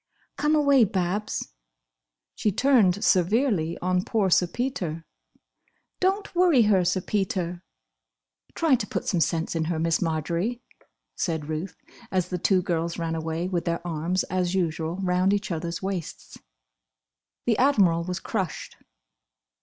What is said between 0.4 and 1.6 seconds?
away, Babs!"